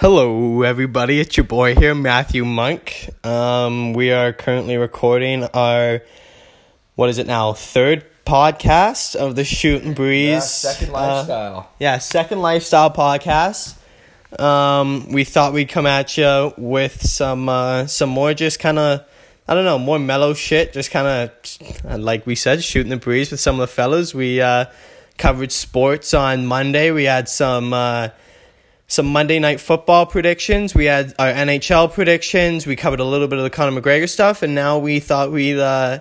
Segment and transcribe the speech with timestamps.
[0.00, 1.18] Hello, everybody.
[1.18, 3.10] It's your boy here, Matthew Monk.
[3.24, 6.02] Um, we are currently recording our,
[6.94, 10.28] what is it now, third podcast of the Shoot and Breeze.
[10.28, 11.72] Yeah, second uh, lifestyle.
[11.80, 13.74] yeah, second lifestyle podcast.
[14.38, 19.04] Um, we thought we'd come at you with some uh, some more just kind of
[19.48, 20.74] I don't know more mellow shit.
[20.74, 24.14] Just kind of like we said, shooting the breeze with some of the fellas.
[24.14, 24.66] We uh,
[25.16, 26.92] covered sports on Monday.
[26.92, 27.72] We had some.
[28.90, 30.74] Some Monday night football predictions.
[30.74, 32.66] We had our NHL predictions.
[32.66, 35.58] We covered a little bit of the Conor McGregor stuff, and now we thought we'd
[35.58, 35.98] uh,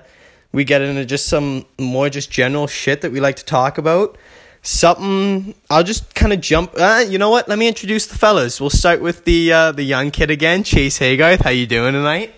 [0.54, 4.18] we get into just some more just general shit that we like to talk about.
[4.62, 6.72] Something I'll just kind of jump.
[6.77, 7.50] Uh, you know what?
[7.50, 8.62] Let me introduce the fellas.
[8.62, 11.41] We'll start with the uh, the young kid again, Chase Haygarth.
[11.41, 12.34] How you doing tonight?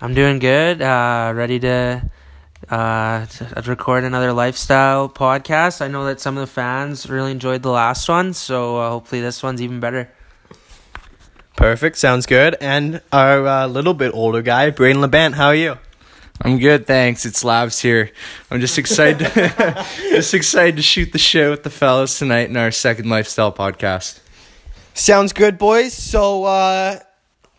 [0.00, 0.80] I'm doing good.
[0.80, 2.10] Uh, ready to
[2.68, 5.80] uh, to record another lifestyle podcast.
[5.80, 9.20] I know that some of the fans really enjoyed the last one, so uh, hopefully
[9.20, 10.10] this one's even better.
[11.56, 11.98] Perfect.
[11.98, 12.56] Sounds good.
[12.60, 15.34] And our uh, little bit older guy, Braden LeBant.
[15.34, 15.78] How are you?
[16.42, 17.26] I'm good, thanks.
[17.26, 18.10] It's Labs here.
[18.50, 22.56] I'm just excited, to, just excited to shoot the show with the fellas tonight in
[22.56, 24.20] our second lifestyle podcast.
[24.94, 25.92] Sounds good, boys.
[25.92, 27.00] So uh,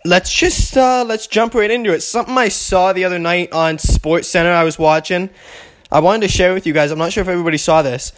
[0.06, 2.02] let's just uh, let's jump right into it.
[2.02, 4.52] Something I saw the other night on Sports Center.
[4.52, 5.30] I was watching.
[5.92, 6.92] I wanted to share with you guys.
[6.92, 8.14] I'm not sure if everybody saw this.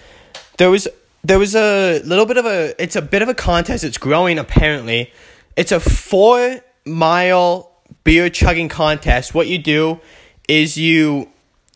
[0.58, 0.88] There was
[1.24, 2.82] there was a little bit of a.
[2.82, 3.84] It's a bit of a contest.
[3.84, 5.12] It's growing apparently.
[5.56, 7.72] It's a four mile
[8.04, 9.34] beer chugging contest.
[9.34, 10.00] What you do
[10.48, 11.30] is you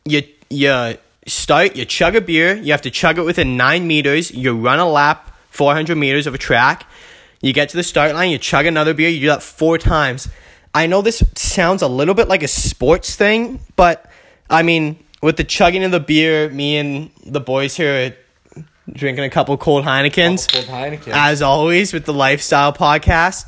[0.06, 2.56] you you start you chug a beer.
[2.56, 4.32] You have to chug it within nine meters.
[4.32, 6.86] You run a lap, 400 meters of a track.
[7.48, 10.28] You get to the start line, you chug another beer, you do that four times.
[10.76, 14.12] I know this sounds a little bit like a sports thing, but
[14.50, 19.24] I mean, with the chugging of the beer, me and the boys here are drinking
[19.24, 21.14] a couple cold Heinekens, Cold Heineken.
[21.14, 23.46] as always, with the Lifestyle Podcast.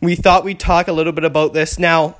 [0.00, 1.78] We thought we'd talk a little bit about this.
[1.78, 2.16] Now,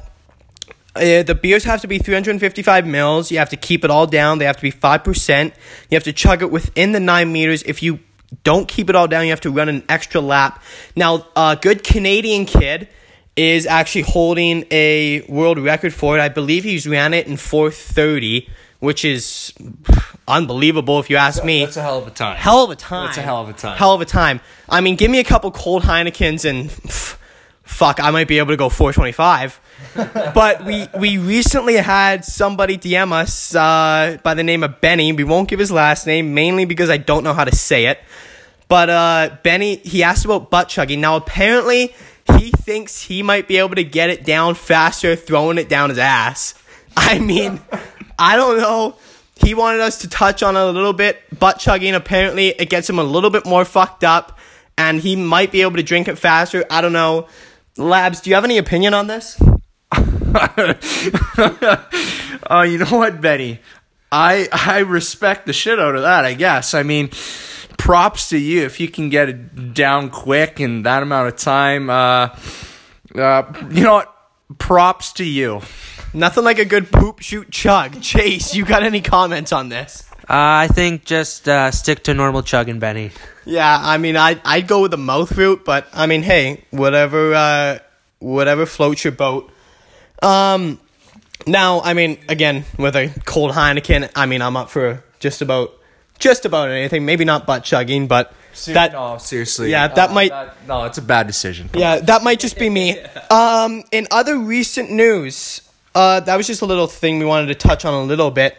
[0.95, 3.33] uh, the beers have to be 355 mils.
[3.33, 4.39] You have to keep it all down.
[4.39, 5.45] They have to be 5%.
[5.91, 7.65] You have to chug it within the 9 meters.
[7.65, 7.99] If you
[8.45, 10.63] don't keep it all down, you have to run an extra lap.
[10.95, 12.89] Now, a good Canadian kid
[13.37, 16.21] is actually holding a world record for it.
[16.21, 18.49] I believe he's ran it in 430,
[18.79, 19.53] which is
[20.27, 21.65] unbelievable if you ask me.
[21.65, 22.37] That's a hell of a time.
[22.37, 23.07] Hell of a time.
[23.07, 23.77] That's a hell of a time.
[23.77, 24.41] Hell of a time.
[24.69, 27.19] I mean, give me a couple cold Heinekens and pff,
[27.63, 29.61] fuck, I might be able to go 425.
[30.35, 35.13] But we we recently had somebody DM us uh, by the name of Benny.
[35.13, 38.01] We won't give his last name mainly because I don't know how to say it.
[38.69, 41.01] But uh, Benny, he asked about butt chugging.
[41.01, 41.95] Now apparently
[42.39, 45.99] he thinks he might be able to get it down faster throwing it down his
[45.99, 46.55] ass.
[46.97, 47.61] I mean,
[48.19, 48.97] I don't know.
[49.37, 51.19] He wanted us to touch on a little bit.
[51.39, 54.39] Butt chugging, apparently, it gets him a little bit more fucked up,
[54.79, 56.65] and he might be able to drink it faster.
[56.71, 57.29] I don't know.
[57.77, 59.39] Labs, do you have any opinion on this?
[59.93, 60.77] Oh,
[62.69, 63.61] you know what, Benny?
[64.11, 66.25] I I respect the shit out of that.
[66.25, 66.75] I guess.
[66.75, 67.11] I mean,
[67.79, 71.91] props to you if you can get it down quick in that amount of time.
[71.91, 72.37] Uh,
[73.15, 74.13] uh, you know what?
[74.59, 75.61] Props to you.
[76.15, 78.01] Nothing like a good poop shoot chug.
[78.01, 80.05] Chase, you got any comments on this?
[80.29, 83.11] Uh, I think just uh, stick to normal chugging, Benny.
[83.45, 87.35] Yeah, I mean, I I'd go with the mouth route, but I mean, hey, whatever,
[87.35, 87.79] uh,
[88.19, 89.53] whatever floats your boat.
[90.23, 90.81] Um,
[91.47, 95.73] now, I mean, again, with a cold Heineken, I mean, I'm up for just about,
[96.19, 97.05] just about anything.
[97.05, 98.33] Maybe not butt chugging, but
[98.67, 99.71] that, no, seriously.
[99.71, 100.33] Yeah, that Uh, might-
[100.67, 101.69] no, it's a bad decision.
[101.75, 102.99] yeah, that might just be me.
[103.31, 105.61] Um, in other recent news,
[105.95, 108.57] uh, that was just a little thing we wanted to touch on a little bit.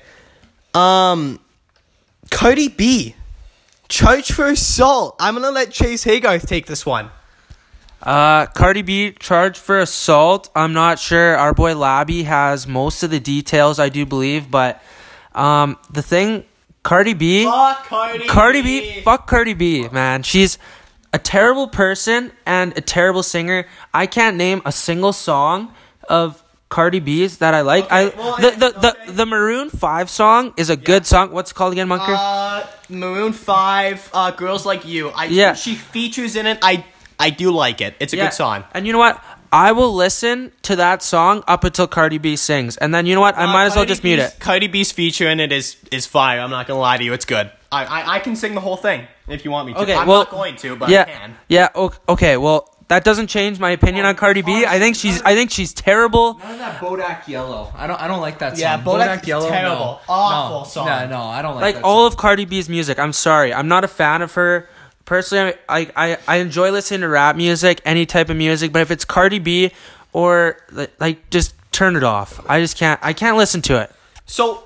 [0.73, 1.40] Um,
[2.29, 3.16] Cardi B,
[3.88, 5.16] charged for assault.
[5.19, 7.09] I'm gonna let Chase Haygarth take this one.
[8.02, 10.50] Uh, Cardi B charged for assault.
[10.56, 11.35] I'm not sure.
[11.35, 14.81] Our boy Labby has most of the details, I do believe, but
[15.34, 16.46] um, the thing,
[16.84, 17.44] Cardi B.
[17.46, 18.28] Fuck Cardi.
[18.28, 20.24] Cardi B, fuck Cardi B, man.
[20.24, 20.58] She's
[21.12, 23.66] a terrible person and a terrible singer.
[23.94, 25.73] I can't name a single song
[26.08, 27.85] of Cardi B's that I like.
[27.85, 29.11] Okay, I well, the I- the, the okay.
[29.11, 31.32] the Maroon Five song is a good song.
[31.32, 32.16] What's it called again, Munker?
[32.17, 35.09] Uh, Maroon Five, uh, Girls Like You.
[35.09, 35.53] I Yeah.
[35.55, 36.59] she features in it.
[36.61, 36.85] I
[37.19, 37.96] I do like it.
[37.99, 38.64] It's a good song.
[38.73, 39.22] And you know what?
[39.52, 43.22] I will listen to that song up until Cardi B sings, and then you know
[43.22, 43.37] what?
[43.37, 44.40] I Uh, might as well Cardi just mute B's- it.
[44.40, 46.41] Cardi B's feature in it is is fire.
[46.41, 47.14] I'm not gonna lie to you.
[47.14, 47.49] It's good.
[47.72, 49.79] I I, I can sing the whole thing if you want me to.
[49.79, 51.35] Okay, I'm well, not going to, but yeah, I can.
[51.47, 51.69] yeah.
[51.75, 54.66] o- Okay, well, that doesn't change my opinion on Cardi B.
[54.66, 56.34] I think she's I think she's terrible.
[56.40, 57.72] None of that Bodak Yellow.
[57.75, 58.02] I don't.
[58.02, 58.59] I don't like that song.
[58.61, 59.75] Yeah, Bodak is terrible.
[59.85, 59.99] No.
[60.09, 60.66] Awful no.
[60.66, 60.85] song.
[60.87, 62.99] No, no, I don't like, Like that all of Cardi B's music.
[62.99, 64.67] I'm sorry, I'm not a fan of her
[65.07, 68.71] personally, I, I I enjoy listening to rap music, any type of music.
[68.71, 69.71] But if it's Cardi B
[70.13, 72.39] or li- like, just turn it off.
[72.47, 72.99] I just can't.
[73.01, 73.91] I can't listen to it.
[74.25, 74.63] So,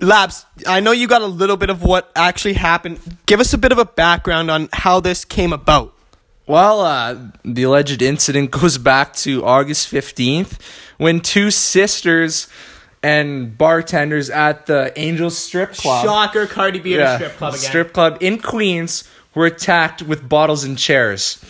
[0.00, 3.00] Labs, I know you got a little bit of what actually happened.
[3.26, 5.92] Give us a bit of a background on how this came about.
[6.46, 10.60] Well, uh, the alleged incident goes back to August 15th
[10.98, 12.48] when two sisters
[13.02, 16.04] and bartenders at the Angels Strip Club.
[16.04, 17.64] Shocker, Cardi B at Yeah, a strip club again.
[17.68, 21.40] Strip club in Queens were attacked with bottles and chairs.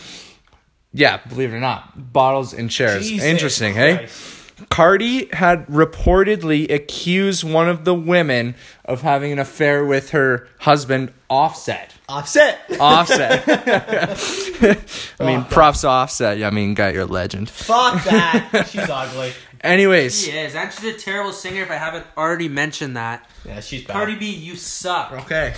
[0.93, 3.07] Yeah, believe it or not, bottles and chairs.
[3.07, 3.97] Jesus Interesting, hey?
[3.97, 4.33] Christ.
[4.69, 8.55] Cardi had reportedly accused one of the women
[8.85, 11.93] of having an affair with her husband, Offset.
[12.09, 12.59] Offset.
[12.79, 13.43] Offset.
[15.19, 16.37] I mean, props to Offset.
[16.37, 17.49] Yeah, I mean, got you're legend.
[17.49, 18.67] Fuck that.
[18.71, 19.33] She's ugly.
[19.61, 21.61] Anyways, She is, and she's a terrible singer.
[21.63, 23.93] If I haven't already mentioned that, Yeah, she's bad.
[23.93, 25.11] Cardi B, you suck.
[25.11, 25.53] okay.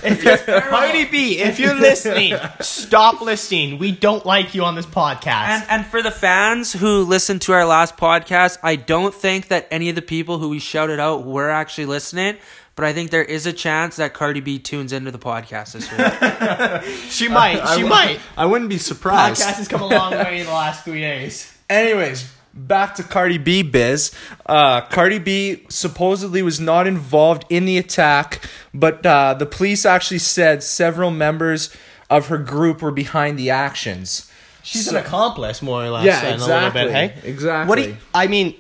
[0.46, 3.78] Cardi B, if you're listening, stop listening.
[3.78, 5.28] We don't like you on this podcast.
[5.28, 9.68] And and for the fans who listened to our last podcast, I don't think that
[9.72, 12.38] any of the people who we shouted out were actually listening.
[12.76, 15.92] But I think there is a chance that Cardi B tunes into the podcast this
[15.92, 16.94] week.
[17.10, 17.76] she might.
[17.76, 18.20] She might.
[18.38, 19.42] I wouldn't be surprised.
[19.42, 21.54] Podcast has come a long way in the last three days.
[21.70, 22.32] Anyways,
[22.68, 24.12] back to Cardi B biz.
[24.46, 30.20] Uh, Cardi B supposedly was not involved in the attack, but uh, the police actually
[30.20, 31.76] said several members
[32.10, 34.32] of her group were behind the actions.
[34.64, 36.06] She's an accomplice, more or less.
[36.06, 36.82] Yeah, then, exactly.
[36.82, 37.30] A little bit, hey?
[37.30, 37.70] Exactly.
[37.70, 38.56] What do you, I mean,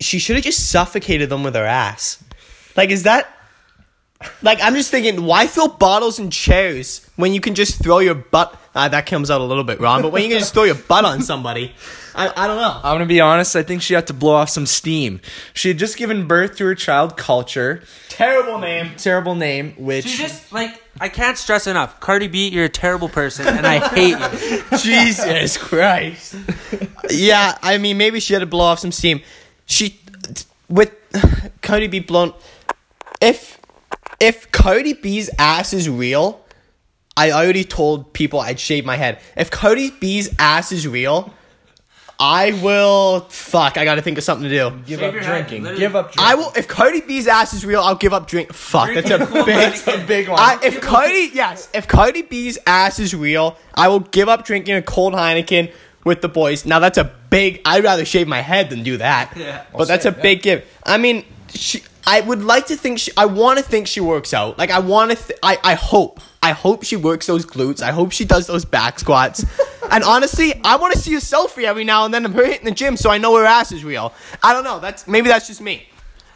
[0.00, 2.22] she should have just suffocated them with her ass.
[2.76, 3.32] Like, is that.
[4.40, 8.14] Like, I'm just thinking, why fill bottles and chairs when you can just throw your
[8.14, 8.58] butt.
[8.74, 10.74] Uh, that comes out a little bit wrong, but when you can just throw your
[10.74, 11.74] butt on somebody.
[12.16, 12.80] I, I don't know.
[12.82, 13.54] I'm gonna be honest.
[13.54, 15.20] I think she had to blow off some steam.
[15.52, 17.84] She had just given birth to her child, Kulture.
[18.08, 18.92] Terrible name.
[18.96, 22.00] Terrible name, which She's just like I can't stress enough.
[22.00, 24.62] Cardi B, you're a terrible person, and I hate you.
[24.78, 26.36] Jesus Christ.
[27.10, 29.20] yeah, I mean, maybe she had to blow off some steam.
[29.66, 30.00] She,
[30.70, 30.92] with
[31.60, 32.32] Cardi B blown.
[33.20, 33.60] If
[34.20, 36.42] if Cardi B's ass is real,
[37.14, 39.20] I already told people I'd shave my head.
[39.36, 41.34] If Cardi B's ass is real,
[42.18, 43.20] I will.
[43.28, 44.70] Fuck, I gotta think of something to do.
[44.86, 45.62] give Shave up your head, drinking.
[45.64, 45.80] literally.
[45.80, 46.12] Give up.
[46.12, 46.24] Drinking.
[46.32, 46.52] I will.
[46.56, 48.52] If Cardi B's ass is real, I'll give up drink.
[48.52, 49.72] Fuck, that's a Drinking big.
[49.72, 50.04] Heineken.
[50.04, 50.38] a big one.
[50.40, 54.76] I, if Cardi, yes, if Cardi B's ass is real, I will give up drinking
[54.76, 55.72] a cold Heineken
[56.04, 56.64] with the boys.
[56.64, 57.60] Now that's a big.
[57.66, 59.34] I'd rather shave my head than do that.
[59.36, 59.64] Yeah.
[59.72, 60.22] but that's a same, yeah.
[60.22, 60.64] big give.
[60.84, 61.82] I mean, she.
[62.06, 63.10] I would like to think she.
[63.16, 64.56] I want to think she works out.
[64.58, 65.16] Like I want to.
[65.16, 65.58] Th- I.
[65.62, 66.20] I hope.
[66.46, 67.82] I hope she works those glutes.
[67.82, 69.44] I hope she does those back squats.
[69.90, 72.64] and honestly, I want to see a selfie every now and then of her hitting
[72.64, 74.12] the gym so I know her ass is real.
[74.44, 74.78] I don't know.
[74.78, 75.88] That's maybe that's just me.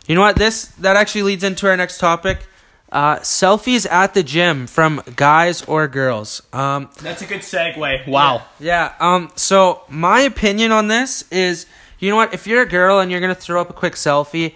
[0.09, 0.35] You know what?
[0.35, 2.41] This that actually leads into our next topic.
[2.91, 6.43] Uh, selfies at the gym from guys or girls.
[6.53, 8.09] Um, That's a good segue.
[8.09, 8.43] Wow.
[8.59, 8.95] Yeah.
[8.99, 9.31] Um.
[9.37, 11.67] So my opinion on this is,
[12.01, 12.35] you know what?
[12.35, 14.55] If you're a girl and you're gonna throw up a quick selfie,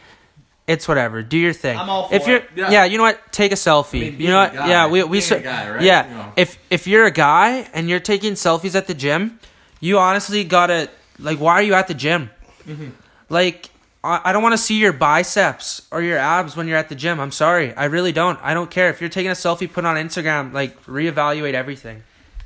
[0.66, 1.22] it's whatever.
[1.22, 1.78] Do your thing.
[1.78, 2.50] I'm all for if you're, it.
[2.56, 2.70] Yeah.
[2.70, 2.84] Yeah.
[2.84, 3.32] You know what?
[3.32, 4.00] Take a selfie.
[4.12, 4.54] mean, you know what?
[4.54, 4.86] guy- yeah.
[4.88, 5.82] We we so, a guy, right?
[5.82, 6.08] Yeah.
[6.08, 6.32] You know.
[6.36, 9.38] If if you're a guy and you're taking selfies at the gym,
[9.80, 10.88] you honestly gotta
[11.18, 11.38] like.
[11.38, 12.30] Why are you at the gym?
[12.66, 12.90] Mm-hmm.
[13.28, 13.70] Like.
[14.02, 16.94] I I don't want to see your biceps or your abs when you're at the
[16.94, 17.18] gym.
[17.20, 17.74] I'm sorry.
[17.74, 18.38] I really don't.
[18.42, 18.90] I don't care.
[18.90, 20.52] If you're taking a selfie, put it on Instagram.
[20.52, 22.02] Like, reevaluate everything.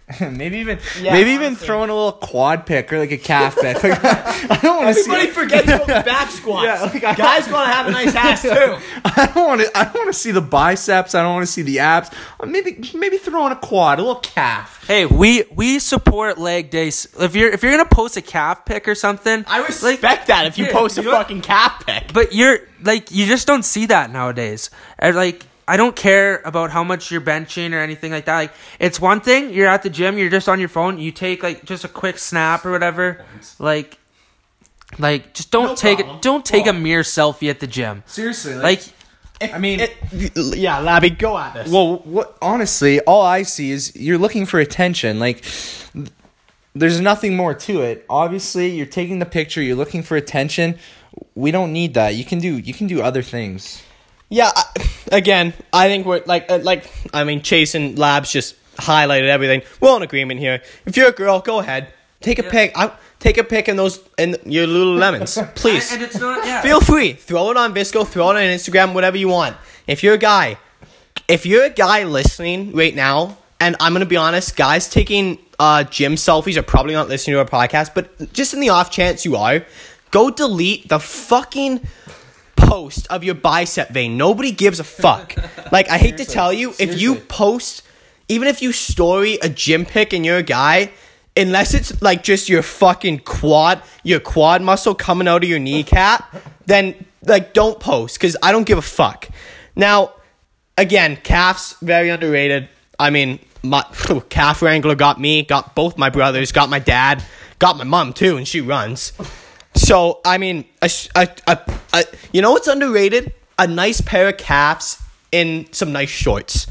[0.20, 3.76] maybe even Yeah, maybe even throwing a little quad pick or like a calf pick.
[3.82, 5.10] Like, I don't want to see.
[5.10, 6.64] Everybody forgets about the back squats.
[6.64, 8.48] Yeah, like I- Guys gonna have a nice ass too.
[9.04, 9.70] I don't want to.
[9.78, 11.14] I don't want to see the biceps.
[11.14, 12.10] I don't want to see the abs.
[12.40, 14.84] Uh, Maybe maybe throwing a quad, a little calf.
[14.86, 17.06] Hey, we we support leg days.
[17.18, 20.56] If you're if you're gonna post a calf pic or something, I respect that if
[20.58, 21.22] you Yeah, post a you know what?
[21.26, 22.12] fucking calf pic.
[22.14, 24.70] but you're like you just don't see that nowadays.
[24.98, 28.36] And like I don't care about how much you're benching or anything like that.
[28.36, 31.42] Like it's one thing you're at the gym, you're just on your phone, you take
[31.42, 33.24] like just a quick snap or whatever.
[33.58, 33.98] Like
[34.98, 36.16] like just don't No take problem.
[36.16, 38.02] it don't take a mere selfie at the gym.
[38.06, 38.82] Seriously, Like
[39.40, 39.94] I mean, It,
[40.56, 41.70] yeah, Labby, go at this.
[41.70, 42.36] well, what?
[42.42, 45.20] Honestly, all I see is you're looking for attention.
[45.20, 45.44] Like,
[46.74, 48.04] there's nothing more to it.
[48.10, 49.62] Obviously, you're taking the picture.
[49.62, 50.76] You're looking for attention.
[51.36, 52.16] We don't need that.
[52.16, 52.58] You can do.
[52.58, 53.80] You can do other things.
[54.28, 54.64] yeah, I,
[55.12, 59.62] again, I think we're like, uh, like, I mean, Chase and Labs just highlighted everything.
[59.80, 60.62] We're all in agreement here.
[60.86, 61.88] If you're a girl, go ahead,
[62.20, 62.50] take a Yeah.
[62.50, 62.72] pic.
[62.76, 65.90] I, take a pic in those in your Lululemons, please.
[65.92, 66.62] and, and it's not yeah.
[66.62, 67.12] Feel free.
[67.14, 69.56] Throw it on VSCO, throw it on Instagram, whatever you want.
[69.86, 70.58] If you're a guy,
[71.26, 75.82] if you're a guy listening right now, and I'm gonna be honest, guys taking uh,
[75.84, 79.24] gym selfies are probably not listening to our podcast, but just in the off chance
[79.24, 79.64] you are,
[80.12, 81.80] go delete the fucking
[82.58, 84.16] post of your bicep vein.
[84.16, 85.34] Nobody gives a fuck.
[85.72, 87.82] like I hate to tell you, if you post
[88.28, 90.90] even if you story a gym pic and you're a guy,
[91.36, 96.34] unless it's like just your fucking quad, your quad muscle coming out of your kneecap,
[96.66, 99.28] then like don't post because I don't give a fuck.
[99.74, 100.12] Now,
[100.76, 102.68] again, calves very underrated.
[102.98, 103.82] I mean, my
[104.28, 107.24] calf wrangler got me, got both my brothers, got my dad,
[107.58, 109.12] got my mom too, and she runs.
[109.74, 111.58] So I mean, a, a, a,
[111.92, 113.34] a you know what's underrated?
[113.58, 116.66] A nice pair of calves in some nice shorts.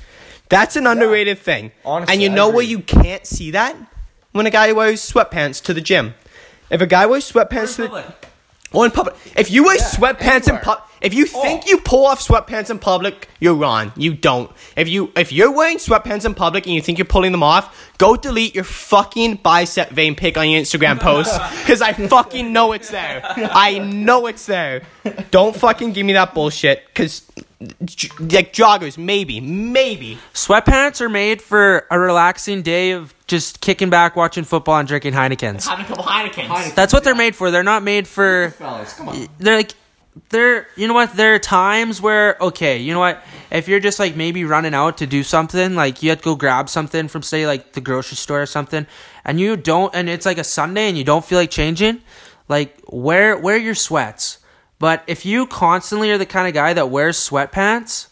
[0.49, 1.71] That's an underrated thing.
[1.83, 3.75] Honestly, and you know where you can't see that
[4.31, 6.13] when a guy wears sweatpants to the gym.
[6.69, 8.26] If a guy wears sweatpants to the,
[8.73, 9.15] or in public.
[9.35, 10.61] If you wear sweatpants in anywhere.
[10.61, 11.41] public, if you oh.
[11.41, 13.91] think you pull off sweatpants in public, you're wrong.
[13.95, 14.51] You don't.
[14.75, 17.93] If you if you're wearing sweatpants in public and you think you're pulling them off,
[17.97, 22.73] go delete your fucking bicep vein pic on your Instagram post because I fucking know
[22.73, 23.21] it's there.
[23.25, 24.83] I know it's there.
[25.31, 27.23] Don't fucking give me that bullshit because.
[27.59, 30.19] Like joggers, maybe, maybe.
[30.33, 35.13] Sweatpants are made for a relaxing day of just kicking back, watching football, and drinking
[35.13, 35.67] Heinekens.
[35.67, 36.75] Having a couple Heinekens.
[36.75, 37.49] That's what they're made for.
[37.49, 38.51] They're not made for.
[38.51, 39.27] Fellas, come on.
[39.39, 39.71] They're like,
[40.29, 40.67] they're.
[40.75, 41.13] You know what?
[41.13, 43.23] There are times where okay, you know what?
[43.49, 46.35] If you're just like maybe running out to do something, like you have to go
[46.35, 48.85] grab something from say like the grocery store or something,
[49.25, 52.01] and you don't, and it's like a Sunday and you don't feel like changing,
[52.49, 54.37] like wear wear your sweats.
[54.79, 58.07] But if you constantly are the kind of guy that wears sweatpants,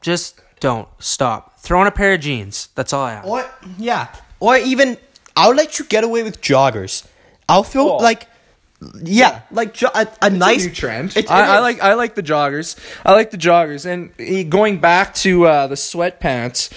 [0.00, 1.58] just don't stop.
[1.60, 2.68] Throw on a pair of jeans.
[2.74, 3.24] That's all I have.
[3.24, 4.08] Or yeah,
[4.40, 4.96] or even
[5.36, 7.06] I'll let you get away with joggers.
[7.48, 7.96] I'll feel Oh.
[7.96, 8.26] like
[9.02, 11.16] yeah, like jo- a, a nice new trend.
[11.16, 11.62] It's- I, it I is.
[11.62, 12.76] like I like the joggers.
[13.04, 16.70] I like the joggers, and eh, going back to uh, the sweatpants,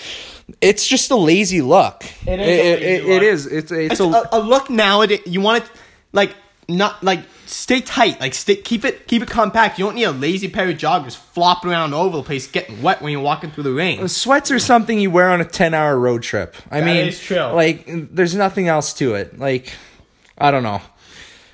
[0.61, 2.03] it's just a lazy look.
[2.25, 3.11] It is a It, lazy it- look.
[3.11, 3.45] it is.
[3.45, 5.21] It's it's, It's a, a, a look nowadays.
[5.27, 5.69] You want it
[6.11, 6.33] like
[6.69, 9.77] not like stay tight, like stay keep it keep it compact.
[9.79, 12.81] You don't need a lazy pair of joggers flopping around all over the place, getting
[12.81, 14.07] wet when you're walking through the rain.
[14.07, 16.55] sweats are something you wear on a ten hour road trip.
[16.69, 17.37] I That mean, is true.
[17.37, 19.37] like there's nothing else to it.
[19.39, 19.73] Like
[20.37, 20.81] I don't know.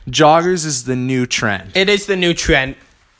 [0.10, 1.72] Joggers is the new trend.
[1.76, 2.76] It is the new trend.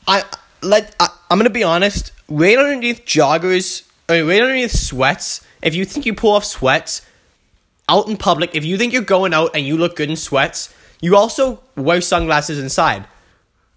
[0.06, 0.24] I
[0.62, 2.12] let I, I'm gonna be honest.
[2.28, 5.44] Right underneath joggers, or right underneath sweats.
[5.62, 7.02] If you think you pull off sweats
[7.88, 10.72] out in public, if you think you're going out and you look good in sweats,
[11.00, 13.06] you also wear sunglasses inside.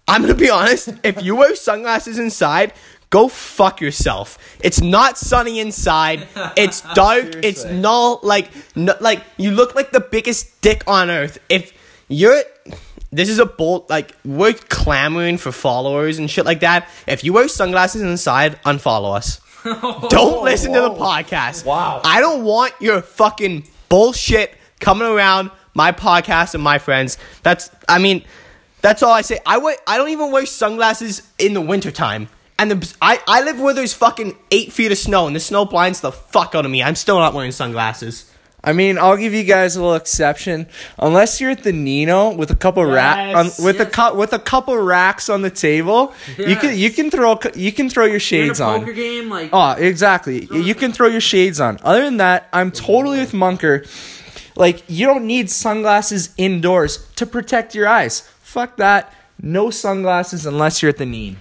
[0.08, 0.90] I'm gonna be honest.
[1.02, 2.72] If you wear sunglasses inside,
[3.10, 4.38] go fuck yourself.
[4.60, 6.26] It's not sunny inside.
[6.56, 7.36] It's dark.
[7.44, 8.20] it's null.
[8.22, 11.38] Like, no, like you look like the biggest dick on earth.
[11.48, 11.72] If
[12.08, 12.42] you're,
[13.12, 13.88] this is a bold.
[13.88, 16.88] Like we're clamoring for followers and shit like that.
[17.06, 19.40] If you wear sunglasses inside, unfollow us.
[20.10, 21.64] don't listen to the podcast.
[21.64, 22.00] Wow.
[22.04, 27.18] I don't want your fucking bullshit coming around my podcast and my friends.
[27.42, 28.24] That's I mean,
[28.80, 29.38] that's all I say.
[29.46, 32.28] I wear, I don't even wear sunglasses in the wintertime.
[32.58, 35.64] And the, I, I live where there's fucking eight feet of snow and the snow
[35.64, 36.82] blinds the fuck out of me.
[36.82, 38.28] I'm still not wearing sunglasses.
[38.64, 40.68] I mean, I'll give you guys a little exception.
[40.96, 43.94] Unless you're at the Nino with a couple Yes, racks on, with a yes.
[43.94, 47.90] cu- with a couple racks on the table, you can you can throw you can
[47.90, 48.80] throw your shades You're in a on.
[48.82, 50.46] poker game, like Oh, exactly.
[50.52, 51.78] You can throw your shades on.
[51.82, 53.84] Other than that, I'm totally with Munker.
[54.62, 58.20] Like, you don't need sunglasses indoors to protect your eyes.
[58.42, 59.12] Fuck that.
[59.42, 61.36] No sunglasses unless you're at the knee.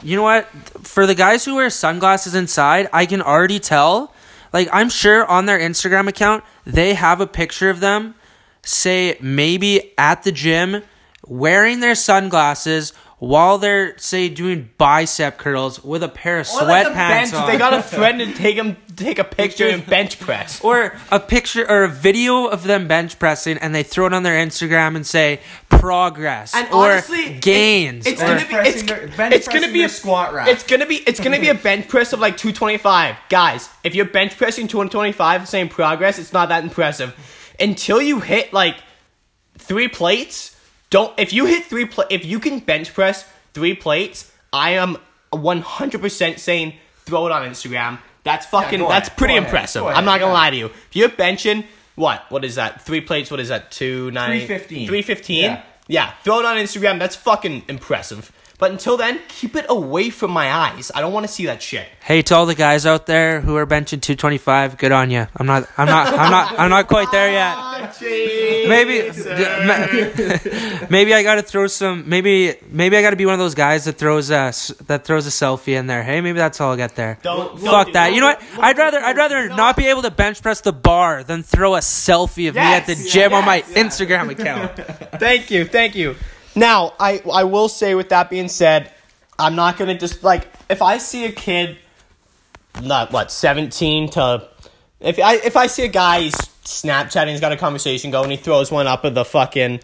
[0.00, 0.46] You know what?
[0.86, 4.14] For the guys who wear sunglasses inside, I can already tell.
[4.52, 8.14] Like, I'm sure on their Instagram account, they have a picture of them,
[8.62, 10.84] say, maybe at the gym,
[11.26, 17.46] wearing their sunglasses while they're, say, doing bicep curls with a pair of sweatpants on.
[17.48, 20.60] They got a friend to take them take a picture and bench press.
[20.64, 24.22] or a picture or a video of them bench pressing and they throw it on
[24.24, 28.06] their Instagram and say progress And or honestly, gains.
[28.06, 30.48] It's, it's or- gonna be it's, their- bench it's gonna be a squat rack.
[30.48, 33.16] It's gonna be it's gonna be a bench press of like 225.
[33.28, 37.14] Guys, if you're bench pressing 225 saying progress, it's not that impressive.
[37.58, 38.76] Until you hit like
[39.58, 40.56] three plates,
[40.90, 44.96] don't if you hit three pla- if you can bench press three plates, I am
[45.32, 47.98] 100% saying throw it on Instagram.
[48.24, 49.82] That's fucking go that's ahead, pretty ahead, impressive.
[49.82, 50.38] go I'm not gonna yeah.
[50.38, 50.66] lie to you.
[50.66, 52.24] If you're benching what?
[52.30, 52.82] What is that?
[52.82, 53.70] Three plates, what is that?
[53.70, 54.86] Two nine 315.
[54.88, 55.44] 315?
[55.44, 55.62] Yeah.
[55.86, 56.98] Yeah, throw it on Instagram.
[56.98, 58.30] That's fucking impressive.
[58.60, 60.92] But until then, keep it away from my eyes.
[60.94, 61.88] I don't want to see that shit.
[62.02, 65.26] Hey, to all the guys out there who are benching 225, good on you.
[65.36, 67.56] I'm not, I'm not, I'm not, I'm not quite there yet.
[68.68, 69.10] Maybe,
[70.90, 72.08] maybe I gotta throw some.
[72.08, 75.26] Maybe, maybe I gotta be one of those guys that throws a s- that throws
[75.26, 76.02] a selfie in there.
[76.02, 77.18] Hey, maybe that's how I'll get there.
[77.22, 78.12] Don't- Fuck don't- that.
[78.14, 78.42] You know what?
[78.58, 81.80] I'd rather, I'd rather not be able to bench press the bar than throw a
[81.80, 84.76] selfie of me at the Yes, gym on my yes, Instagram account.
[85.20, 86.16] Thank you, thank you.
[86.60, 88.92] Now, I I will say with that being said,
[89.38, 91.78] I'm not gonna just like if I see a kid,
[92.82, 94.46] not what 17 to
[95.00, 98.36] If I if I see a guy he's Snapchatting, he's got a conversation going, he
[98.36, 99.80] throws one up of the fucking,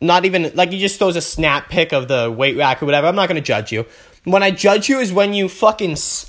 [0.00, 3.06] not even like he just throws a snap pic of the weight rack or whatever.
[3.06, 3.86] I'm not gonna judge you.
[4.24, 6.26] When I judge you is when you fucking s-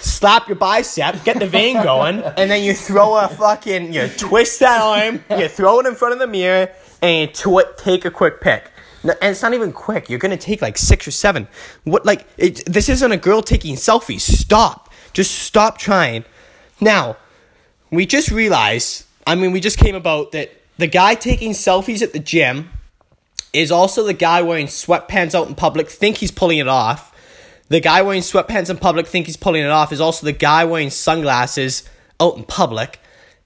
[0.00, 4.60] slap your bicep, get the vein going, and then you throw a fucking you twist
[4.60, 6.70] that arm, you throw it in front of the mirror,
[7.04, 8.70] and you tw- take a quick pic.
[9.02, 10.08] And it's not even quick.
[10.08, 11.46] You're gonna take like six or seven.
[11.84, 14.22] What like it, this isn't a girl taking selfies.
[14.22, 14.90] Stop.
[15.12, 16.24] Just stop trying.
[16.80, 17.18] Now,
[17.90, 19.04] we just realized.
[19.26, 22.70] I mean, we just came about that the guy taking selfies at the gym
[23.52, 25.88] is also the guy wearing sweatpants out in public.
[25.88, 27.12] Think he's pulling it off.
[27.68, 30.64] The guy wearing sweatpants in public think he's pulling it off is also the guy
[30.64, 31.88] wearing sunglasses
[32.20, 32.98] out in public.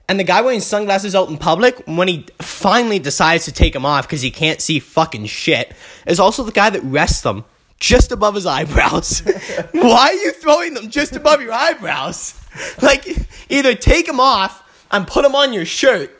[0.09, 3.85] And the guy wearing sunglasses out in public, when he finally decides to take them
[3.85, 5.73] off because he can't see fucking shit,
[6.07, 7.45] is also the guy that rests them
[7.79, 9.21] just above his eyebrows.
[9.73, 12.35] Why are you throwing them just above your eyebrows?
[12.83, 13.07] Like,
[13.50, 16.11] either take them off and put them on your shirt,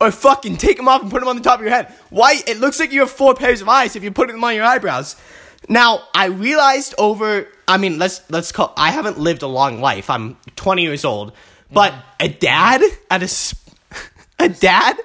[0.00, 1.92] or fucking take them off and put them on the top of your head.
[2.08, 2.40] Why?
[2.46, 4.64] It looks like you have four pairs of eyes if you're putting them on your
[4.64, 5.16] eyebrows.
[5.68, 7.48] Now, I realized over.
[7.66, 8.72] I mean, let's let's call.
[8.76, 10.08] I haven't lived a long life.
[10.08, 11.32] I'm 20 years old,
[11.70, 13.62] but a dad at a sp-
[14.38, 14.96] a dad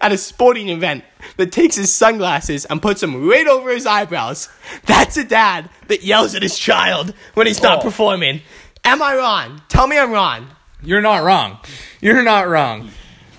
[0.00, 1.04] at a sporting event
[1.36, 4.48] that takes his sunglasses and puts them right over his eyebrows.
[4.86, 7.82] That's a dad that yells at his child when he's not Oh.
[7.82, 8.40] performing.
[8.84, 9.60] Am I wrong?
[9.68, 10.46] Tell me I'm wrong.
[10.82, 11.58] You're not wrong.
[12.00, 12.90] You're not wrong.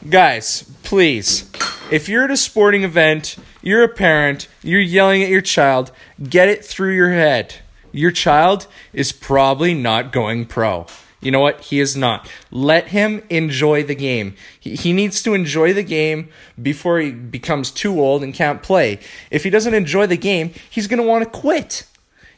[0.07, 1.50] Guys, please,
[1.91, 5.91] if you're at a sporting event, you're a parent, you're yelling at your child,
[6.22, 7.55] get it through your head.
[7.91, 10.86] Your child is probably not going pro.
[11.19, 11.62] You know what?
[11.62, 12.29] He is not.
[12.51, 14.36] Let him enjoy the game.
[14.59, 16.29] He, he needs to enjoy the game
[16.62, 19.00] before he becomes too old and can't play.
[19.31, 21.86] If he doesn't enjoy the game, he's going to want to quit.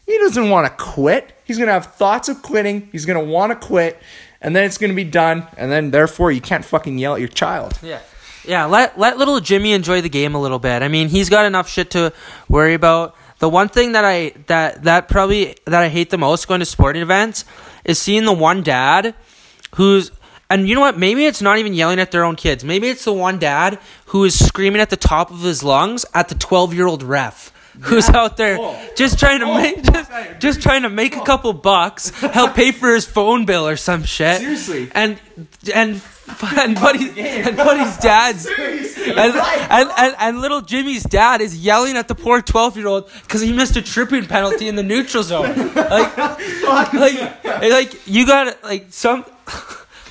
[0.05, 1.33] He doesn't want to quit.
[1.43, 2.89] He's going to have thoughts of quitting.
[2.91, 4.01] He's going to want to quit.
[4.41, 5.45] And then it's going to be done.
[5.57, 7.77] And then, therefore, you can't fucking yell at your child.
[7.83, 8.00] Yeah.
[8.45, 10.81] Yeah, let let little Jimmy enjoy the game a little bit.
[10.81, 12.13] I mean, he's got enough shit to
[12.48, 13.15] worry about.
[13.39, 16.65] The one thing that I that that probably that I hate the most going to
[16.65, 17.46] sporting events
[17.89, 19.15] is seeing the one dad
[19.75, 20.11] who's
[20.51, 20.97] and you know what?
[20.97, 22.63] Maybe it's not even yelling at their own kids.
[22.63, 26.29] Maybe it's the one dad who is screaming at the top of his lungs at
[26.29, 28.89] the 12-year-old ref who's out there oh.
[28.95, 29.53] just trying to oh.
[29.53, 33.67] make just, just trying to make a couple bucks, help pay for his phone bill
[33.67, 34.39] or some shit.
[34.39, 34.91] Seriously.
[34.93, 35.19] And
[35.73, 36.01] and
[36.57, 42.07] and buddy and buddy's dad's and, and, and, and little Jimmy's dad is yelling at
[42.07, 45.55] the poor 12 year old because he missed a tripping penalty in the neutral zone.
[46.70, 49.25] Like, like, like you got like some.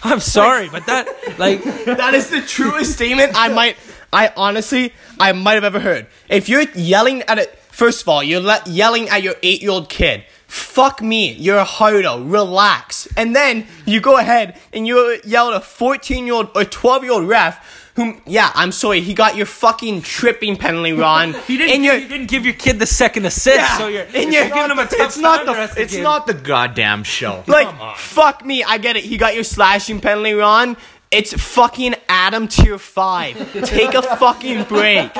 [0.02, 1.06] I'm sorry, but that
[1.38, 3.76] like That is the truest statement I might,
[4.12, 6.06] I honestly, I might have ever heard.
[6.28, 9.70] If you're yelling at it, first of all, you're le- yelling at your eight year
[9.70, 10.24] old kid.
[10.48, 13.06] Fuck me, you're a hardo, relax.
[13.16, 17.04] And then you go ahead and you yell at a 14 year old or 12
[17.04, 21.34] year old ref whom, yeah, I'm sorry, he got your fucking tripping penalty, Ron.
[21.48, 24.32] you didn't and you didn't give your kid the second assist, yeah, so you're, and
[24.32, 25.82] you're you're giving him a tough It's not the.
[25.82, 26.04] It's game.
[26.04, 27.42] not the goddamn show.
[27.48, 29.04] Like, fuck me, I get it.
[29.04, 30.76] He got your slashing penalty, Ron.
[31.10, 33.64] It's fucking Atom tier 5.
[33.64, 35.14] Take a fucking break.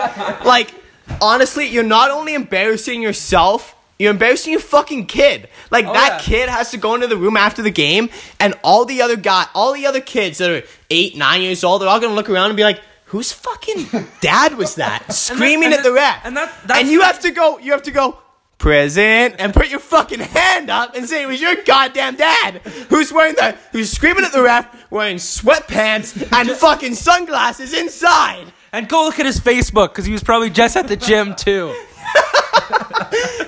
[0.45, 0.73] Like,
[1.21, 5.49] honestly, you're not only embarrassing yourself, you're embarrassing your fucking kid.
[5.71, 6.25] Like, oh, that yeah.
[6.25, 9.47] kid has to go into the room after the game, and all the other guy,
[9.55, 12.51] all the other kids that are 8, 9 years old, they're all gonna look around
[12.51, 13.87] and be like, Whose fucking
[14.21, 15.13] dad was that?
[15.13, 16.27] Screaming and at the that- ref.
[16.27, 18.19] and that- that's and you have to go, you have to go,
[18.59, 22.57] present and put your fucking hand up and say it was your goddamn dad
[22.91, 28.89] who's wearing the who's screaming at the ref wearing sweatpants and fucking sunglasses inside and
[28.89, 31.73] go look at his Facebook because he was probably just at the gym too.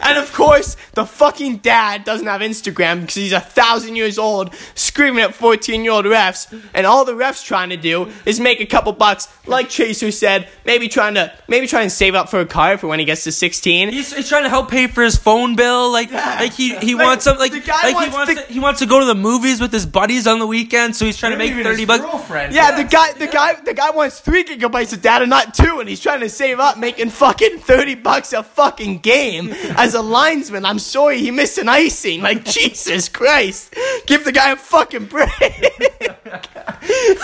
[0.02, 4.54] and of course the fucking dad doesn't have instagram because he's a thousand years old
[4.74, 8.60] screaming at 14 year old refs and all the refs trying to do is make
[8.60, 12.40] a couple bucks like chaser said maybe trying to maybe try and save up for
[12.40, 15.02] a car for when he gets to 16 He's, he's trying to help pay for
[15.02, 15.90] his phone bill.
[15.92, 18.60] Like, like he, he Like, wants some like, like wants he wants to- to, he
[18.60, 20.94] wants to go to the movies with his buddies on the weekend.
[20.96, 22.02] So he's trying to make thirty bucks.
[22.04, 22.54] Girlfriend.
[22.54, 25.88] Yeah, the guy, the guy, the guy wants three gigabytes of data, not two, and
[25.88, 30.64] he's trying to save up, making fucking thirty bucks a fucking game as a linesman.
[30.66, 32.20] I'm sorry, he missed an icing.
[32.22, 33.74] Like Jesus Christ,
[34.06, 35.30] give the guy a fucking break.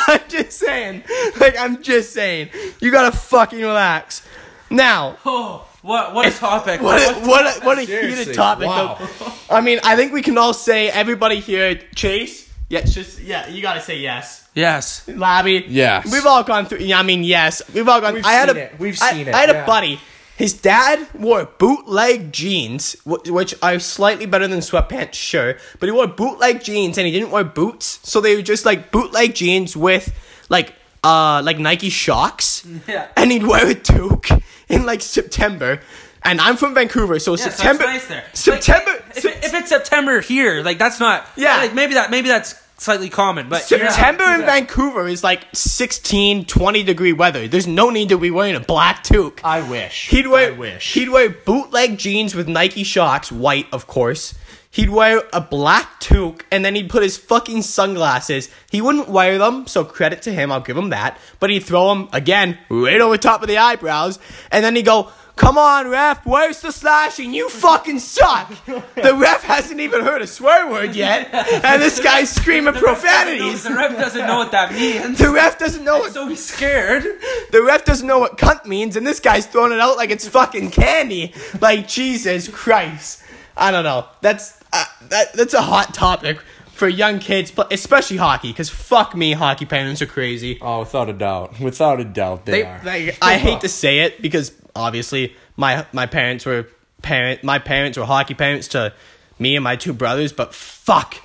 [0.09, 1.05] I'm just saying,
[1.41, 2.51] like I'm just saying,
[2.81, 4.27] you gotta fucking relax.
[4.71, 6.81] Now, Oh, what what a topic!
[6.83, 8.67] what a, what a, what a Seriously, heated topic.
[8.67, 8.97] wow.
[9.19, 9.33] Though.
[9.55, 12.53] I mean, I think we can all say everybody here, Chase.
[12.69, 14.49] Yeah, just yeah, you gotta say yes.
[14.55, 15.65] yes, Labby.
[15.69, 16.11] Yes.
[16.13, 16.79] We've all gone through.
[16.79, 17.63] Yeah, I mean, yes.
[17.73, 18.15] We've all gone.
[18.15, 18.57] We've I had a.
[18.65, 18.79] it.
[18.81, 20.01] We've I- seen it, I had a buddy.
[20.37, 25.57] His dad wore bootleg jeans, which are slightly better than sweatpants, sure.
[25.81, 28.91] But he wore bootleg jeans and he didn't wear boots, so they were just like
[28.91, 30.15] bootleg jeans with
[30.51, 32.65] like uh like Nike Shox.
[32.89, 33.09] Yeah.
[33.17, 35.81] And he'd wear a toque in like September.
[36.23, 37.85] And I'm from Vancouver, so Yeah, so September.
[37.85, 38.25] it's nice there.
[38.33, 38.91] September.
[38.91, 41.25] Like, if, if it's September here, like that's not.
[41.37, 41.57] Yeah.
[41.59, 43.63] Like maybe that maybe that's slightly common, but.
[43.63, 47.49] September in Vancouver is like 16, 20 degree weather.
[47.49, 49.41] There's no need to be wearing a black toque.
[49.45, 50.09] I wish.
[50.09, 50.95] He'd wear I wish.
[50.95, 54.35] he'd wear bootleg jeans with Nike Shox, white of course.
[54.71, 58.51] He'd wear a black toque and then he'd put his fucking sunglasses.
[58.71, 61.19] He wouldn't wear them, so credit to him, I'll give him that.
[61.41, 64.19] But he'd throw them again right over top of the eyebrows,
[64.51, 67.33] and then he'd go, "Come on, ref, where's the slashing?
[67.33, 72.31] You fucking suck." the ref hasn't even heard a swear word yet, and this guy's
[72.31, 73.63] screaming profanities.
[73.63, 75.19] The ref doesn't know what that means.
[75.19, 77.05] The ref doesn't know what so he's scared.
[77.53, 80.27] the ref doesn't know what cunt means, and this guy's throwing it out like it's
[80.27, 81.35] fucking candy.
[81.61, 83.23] Like Jesus Christ,
[83.57, 84.07] I don't know.
[84.21, 86.39] That's uh, that, that's a hot topic
[86.77, 88.49] for young kids, but especially hockey.
[88.53, 90.59] Because fuck me, hockey parents are crazy.
[90.61, 91.59] Oh, without a doubt.
[91.61, 92.81] Without a doubt, they, They, are.
[92.85, 96.69] like, I hate to say it because obviously my my parents were
[97.03, 98.93] parent my parents were hockey parents to
[99.39, 101.17] me and my two brothers, but fuck,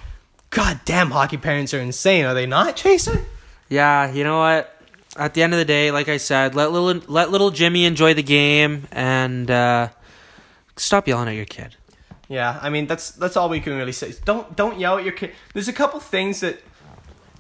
[0.50, 2.26] goddamn, hockey parents are insane.
[2.26, 3.26] Are they not, Chaser?
[3.70, 4.78] Yeah, you know what?
[5.18, 8.14] At the end of the day, like I said, let little let little Jimmy enjoy
[8.14, 9.90] the game and uh,
[10.78, 11.76] stop yelling at your kid.
[12.32, 14.14] Yeah, I mean that's that's all we can really say.
[14.24, 15.34] Don't don't yell at your kid.
[15.54, 16.62] There's a couple things that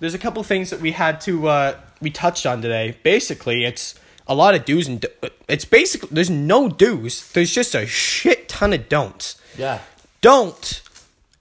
[0.02, 2.98] there's a couple things that we had to uh we touched on today.
[3.02, 3.96] Basically, it's
[4.28, 7.32] a lot of do's and do- it's basically there's no do's.
[7.32, 9.40] There's just a shit ton of don'ts.
[9.58, 9.80] yeah.
[10.20, 10.82] Don't.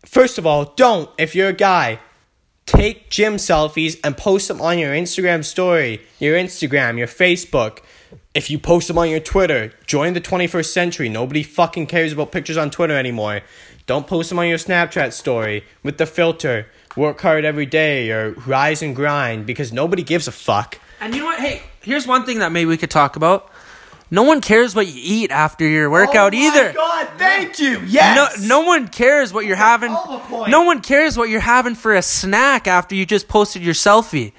[0.07, 1.99] First of all, don't if you're a guy
[2.67, 7.81] take gym selfies and post them on your Instagram story, your Instagram, your Facebook.
[8.35, 11.09] If you post them on your Twitter, join the 21st century.
[11.09, 13.43] Nobody fucking cares about pictures on Twitter anymore.
[13.87, 16.67] Don't post them on your Snapchat story with the filter.
[16.97, 20.79] Work hard every day or rise and grind because nobody gives a fuck.
[21.01, 21.41] And you know what?
[21.41, 23.51] Hey, here's one thing that maybe we could talk about.
[24.13, 26.59] No one cares what you eat after your workout oh either.
[26.59, 26.79] oh either.
[26.79, 27.81] My God, thank you.
[27.87, 28.41] Yes.
[28.41, 29.91] No, no one cares what you're having.
[29.91, 30.51] hell of a.
[30.51, 34.33] No one cares what you're having for a snack after you just posted your selfie.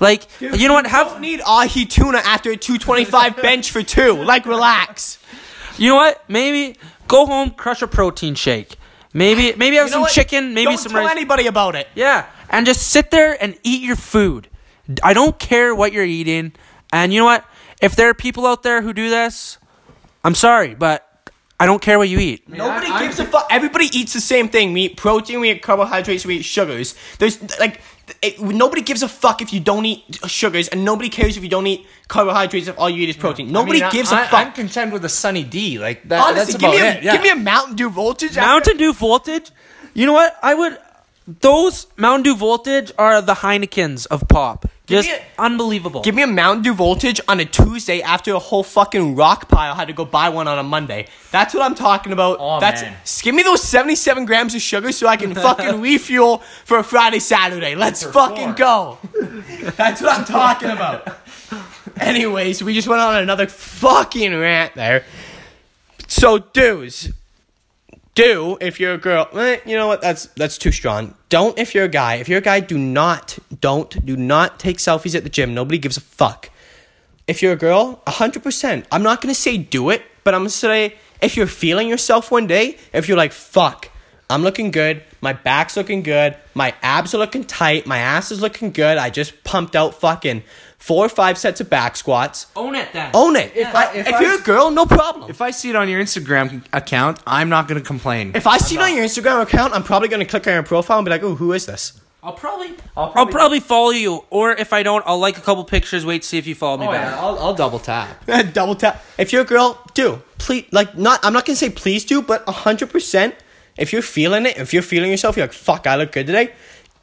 [0.00, 0.84] Like, you know what?
[0.84, 4.12] You Have don't need ahi tuna after a 225 bench for two.
[4.22, 5.18] Like, relax.
[5.76, 6.22] You know what?
[6.28, 6.76] Maybe
[7.08, 8.76] go home, crush a protein shake.
[9.14, 10.12] Maybe maybe have You know some what?
[10.12, 11.10] chicken, maybe Don't some tell rice.
[11.12, 11.88] anybody about it.
[11.94, 14.48] yeah, and just sit there and eat your food.
[15.02, 16.52] I don't care what you're eating.
[16.92, 17.44] And you know what?
[17.80, 19.58] If there are people out there who do this,
[20.24, 21.04] I'm sorry, but
[21.58, 22.48] I don't care what you eat.
[22.48, 23.46] Nobody I- gives a fuck.
[23.50, 24.72] Everybody eats the same thing.
[24.72, 26.94] We eat protein, we eat carbohydrates, we eat sugars.
[27.18, 27.80] There's like,
[28.22, 31.48] it, nobody gives a fuck if you don't eat sugars, and nobody cares if you
[31.48, 33.50] don't eat carbohydrates if all you eat is protein.
[33.52, 34.46] Nobody I mean, gives I, a fuck.
[34.46, 35.78] I'm content with a sunny D.
[35.78, 36.20] Like that.
[36.20, 37.02] Honestly, that's give about me a it.
[37.04, 37.12] Yeah.
[37.12, 38.30] give me a Mountain Dew voltage.
[38.36, 39.50] after- Mountain Dew Voltage.
[39.94, 40.36] You know what?
[40.42, 40.78] I would.
[41.26, 44.66] Those Mountain Dew Voltage are the Heinekens of pop.
[44.88, 46.00] Give Just a- unbelievable.
[46.00, 49.74] Give me a Mountain Dew voltage on a Tuesday after a whole fucking rock pile
[49.74, 51.08] had to go buy one on a Monday.
[51.30, 52.38] That's what I'm talking about.
[52.40, 52.96] Oh, That's man.
[53.20, 57.18] Give me those 77 grams of sugar so I can fucking refuel for a Friday
[57.18, 57.74] Saturday.
[57.74, 58.96] Let's fucking go.
[59.76, 61.06] That's what I'm talking about.
[62.00, 65.04] Anyways, we just went on another fucking rant there.
[66.06, 67.12] So, dudes,
[68.18, 69.28] do if you're a girl.
[69.32, 70.00] Eh, you know what?
[70.00, 71.14] That's that's too strong.
[71.28, 72.16] Don't if you're a guy.
[72.16, 75.54] If you're a guy, do not, don't, do not take selfies at the gym.
[75.54, 76.50] Nobody gives a fuck.
[77.26, 78.86] If you're a girl, hundred percent.
[78.90, 82.46] I'm not gonna say do it, but I'm gonna say if you're feeling yourself one
[82.46, 83.90] day, if you're like fuck,
[84.28, 88.40] I'm looking good, my back's looking good, my abs are looking tight, my ass is
[88.40, 88.98] looking good.
[88.98, 90.42] I just pumped out fucking
[90.78, 92.46] four or five sets of back squats.
[92.56, 93.10] Own it then.
[93.14, 93.52] Own it.
[93.54, 95.28] If, I, if if, I- you're a girl, no problem.
[95.28, 98.32] If I see it on your Instagram account, I'm not gonna complain.
[98.34, 100.98] If I see it on your Instagram account, I'm probably gonna click on your profile
[100.98, 104.72] and be like, "Oh, who is this?" I'll probably, I'll probably, follow you, or if
[104.72, 106.04] I don't, I'll like a couple pictures.
[106.04, 107.12] Wait to see if you follow me oh, back.
[107.12, 108.26] yeah, I'll, I'll double tap.
[108.52, 109.04] Double tap.
[109.16, 111.20] If you're a girl, do please like not.
[111.22, 113.34] I'm not gonna say please do, but hundred percent.
[113.76, 116.52] If you're feeling it, if you're feeling yourself, you're like, "Fuck, I look good today."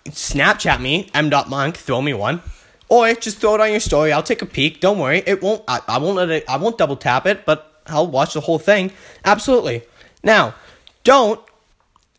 [0.05, 2.41] Snapchat me, m dot monk, throw me one,
[2.89, 4.11] Oh, or just throw it on your story.
[4.11, 4.79] I'll take a peek.
[4.79, 5.63] Don't worry, it won't.
[5.67, 6.45] I, I won't let it.
[6.47, 8.91] I won't double tap it, but I'll watch the whole thing.
[9.23, 9.83] Absolutely.
[10.23, 10.55] Now,
[11.03, 11.39] don't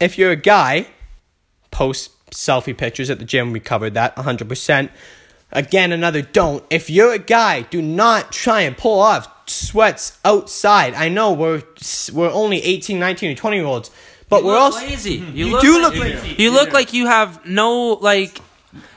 [0.01, 0.87] if you're a guy
[1.71, 3.53] post selfie pictures at the gym.
[3.53, 4.91] We covered that 100%.
[5.53, 6.65] Again, another don't.
[6.71, 10.95] If you're a guy, do not try and pull off sweats outside.
[10.95, 11.63] I know we're
[12.13, 13.91] we're only 18, 19, and 20 year olds,
[14.29, 15.19] but You we're look also lazy.
[15.19, 15.37] Hmm.
[15.37, 16.43] You, You look do like, look lazy.
[16.43, 18.41] You look like you have no like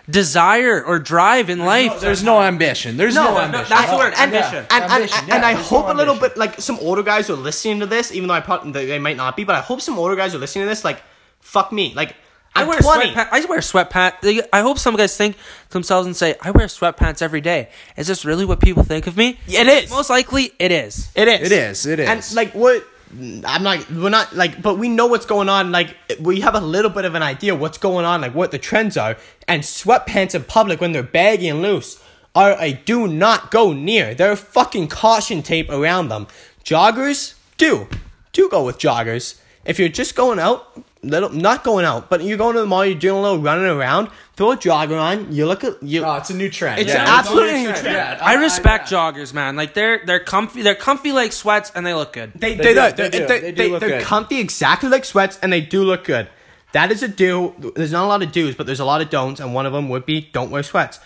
[0.09, 1.99] desire or drive in life.
[1.99, 2.97] There's no ambition.
[2.97, 3.67] There's no, No, no, ambition.
[3.69, 4.65] that's the word, and, ambition.
[4.69, 7.03] And, and, Ambition, and, yeah, and I hope no a little bit like some older
[7.03, 9.55] guys are listening to this, even though I probably they they might not be, but
[9.55, 10.83] I hope some older guys are listening to this.
[10.83, 11.01] Like,
[11.41, 12.15] fuck me, like
[12.55, 13.11] I I'm wear 20.
[13.13, 13.27] sweatpants.
[13.31, 14.47] I wear sweatpants.
[14.51, 18.07] I hope some guys think to themselves and say, "I wear sweatpants every day." Is
[18.07, 19.37] this really what people think of me?
[19.47, 19.91] It is.
[19.91, 21.09] Most likely, it is.
[21.15, 21.41] It is.
[21.41, 21.85] It is.
[21.85, 22.09] It is.
[22.09, 25.95] And like what I'm not we're not like but we know what's going on like
[26.19, 28.97] we have a little bit of an idea what's going on like what the trends
[28.97, 29.17] are
[29.47, 31.99] and sweatpants in public when they're baggy and loose
[32.35, 34.13] are a do not go near.
[34.13, 36.27] There are fucking caution tape around them.
[36.63, 37.87] Joggers do.
[38.31, 39.39] Do go with joggers.
[39.65, 42.85] If you're just going out, little not going out, but you're going to the mall,
[42.85, 46.15] you're doing a little running around, throw a jogger on, you look at you Oh,
[46.15, 46.79] it's a new trend.
[46.81, 47.03] It's yeah.
[47.03, 47.85] an absolute a new trend.
[47.85, 49.55] Yeah, I respect joggers, man.
[49.55, 50.61] Like they're they're comfy.
[50.61, 52.33] They're comfy like sweats, and they look good.
[52.35, 54.03] They, They they, do, do, they they, do, they, they do they, look they're good.
[54.03, 56.27] comfy exactly like sweats and they do look good.
[56.73, 57.55] That is a do.
[57.75, 59.73] There's not a lot of do's, but there's a lot of don'ts, and one of
[59.73, 60.99] them would be don't wear sweats.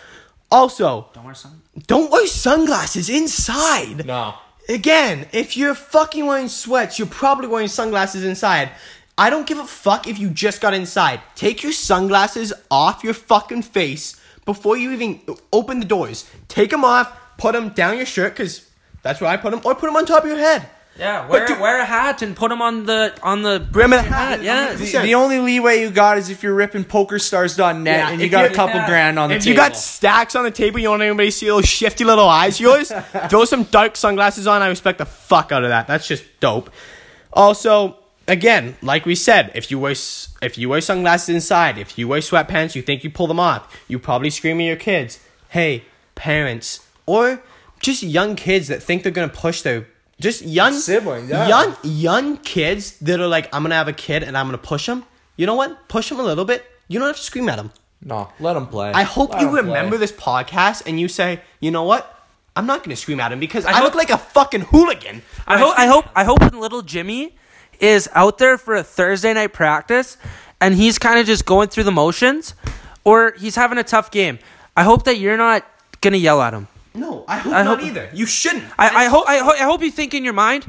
[0.52, 1.62] Also, Don't wear sun.
[1.88, 4.06] don't wear sunglasses inside.
[4.06, 4.36] No.
[4.70, 8.70] Again, if you're fucking wearing sweats, you're probably wearing sunglasses inside.
[9.17, 11.21] I don't give a fuck if you just got inside.
[11.36, 15.21] Take your sunglasses off your fucking face before you even
[15.52, 16.30] open the doors.
[16.47, 18.67] Take them off, put them down your shirt, because
[19.04, 20.67] that's where I put them, or put them on top of your head.
[20.97, 23.99] Yeah, wear, do- wear a hat and put them on the on the Brim of
[24.04, 24.43] the your hat.
[24.43, 28.21] Yeah, The- The, the only leeway you got is if you're ripping PokerStars.net Yeah, and
[28.21, 28.88] you got a couple yeah.
[28.88, 29.52] grand on the If table.
[29.52, 32.28] you got stacks on the table, you don't want anybody to see those shifty little
[32.28, 32.91] eyes yours.
[33.30, 34.62] throw some dark sunglasses on.
[34.62, 35.88] I respect the fuck out of that.
[35.88, 36.69] That's just dope.
[37.32, 37.97] Also,
[38.28, 39.92] again, like we said, if you wear
[40.42, 43.82] if you wear sunglasses inside, if you wear sweatpants, you think you pull them off,
[43.88, 45.84] you probably scream at your kids, "Hey,
[46.16, 47.42] parents!" Or
[47.82, 49.88] just young kids that think they're gonna push their
[50.22, 51.48] just young Siblings, yeah.
[51.48, 54.86] young young kids that are like, "I'm gonna have a kid and I'm gonna push
[54.86, 55.06] them."
[55.36, 55.88] You know what?
[55.88, 56.64] Push them a little bit.
[56.88, 57.72] You don't have to scream at them.
[58.06, 58.92] no, let them play.
[58.92, 59.62] I hope Let you 'em play.
[59.64, 62.10] remember this podcast and you say, you know what?
[62.56, 65.22] I'm not going to scream at him because I, hope- look like a fucking hooligan.
[65.48, 67.36] I hope I hope I hope when little Jimmy
[67.80, 70.18] is out there for a Thursday night practice
[70.62, 72.54] and he's kind of just going through the motions
[73.04, 74.40] or he's having a tough game.
[74.78, 75.66] I hope that you're not
[76.02, 76.68] gonna yell at him.
[76.96, 78.10] No, I hope I not hope- either.
[78.14, 78.66] You shouldn't.
[78.78, 80.66] I, I hope I, ho- I hope you think in your mind,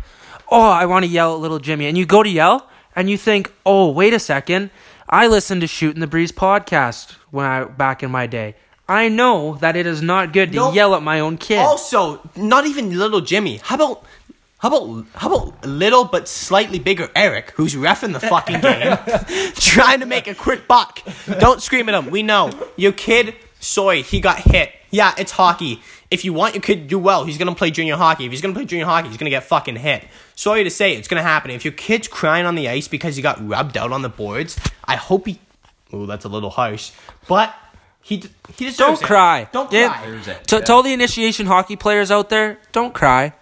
[0.50, 3.16] oh, I want to yell at little Jimmy, and you go to yell and you
[3.18, 4.70] think, oh, wait a second,
[5.08, 8.56] I listened to Shooting the Breeze podcast when I back in my day.
[8.88, 10.72] I know that it is not good to No.
[10.72, 11.58] yell at my own kid.
[11.58, 13.58] Also, not even little Jimmy.
[13.62, 14.04] How about
[14.64, 18.96] how about how about little but slightly bigger Eric, who's refing the fucking game,
[19.54, 21.00] trying to make a quick buck?
[21.38, 22.10] Don't scream at him.
[22.10, 23.34] We know your kid.
[23.60, 24.72] Sorry, he got hit.
[24.90, 25.82] Yeah, it's hockey.
[26.10, 28.24] If you want your kid to do well, he's gonna play junior hockey.
[28.24, 30.06] If he's gonna play junior hockey, he's gonna get fucking hit.
[30.34, 31.50] Sorry to say, it's gonna happen.
[31.50, 34.58] If your kid's crying on the ice because he got rubbed out on the boards,
[34.86, 35.40] I hope he.
[35.92, 36.90] Oh, that's a little harsh,
[37.28, 37.54] but
[38.00, 39.06] he d- he deserves don't it.
[39.06, 39.48] cry.
[39.52, 39.92] Don't Yeah.
[40.22, 40.34] cry.
[40.46, 43.32] To, to all the initiation hockey players out there, don't cry.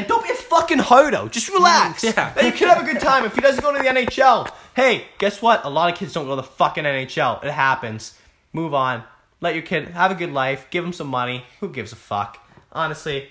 [0.00, 1.28] And don't be a fucking hardo.
[1.28, 2.02] Just relax.
[2.04, 2.42] Yeah.
[2.42, 3.26] You can have a good time.
[3.26, 5.62] If he doesn't go to the NHL, hey, guess what?
[5.66, 7.44] A lot of kids don't go to the fucking NHL.
[7.44, 8.18] It happens.
[8.54, 9.04] Move on.
[9.42, 10.66] Let your kid have a good life.
[10.70, 11.44] Give him some money.
[11.60, 12.38] Who gives a fuck?
[12.72, 13.28] Honestly.